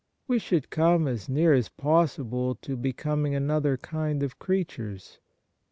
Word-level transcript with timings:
We 0.27 0.39
should 0.39 0.71
come 0.71 1.07
as 1.07 1.29
near 1.29 1.53
as 1.53 1.69
possible 1.69 2.55
to 2.55 2.75
becoming 2.75 3.35
another 3.35 3.77
kind 3.77 4.23
of 4.23 4.39
creatures. 4.39 5.19